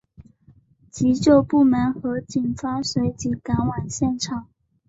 [0.89, 4.47] 急救部门和警方随即赶往现场。